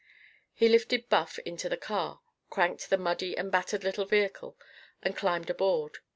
[0.55, 4.57] He lifted Buff into the car, cranked the muddy and battered little vehicle,
[5.03, 5.99] and climbed aboard.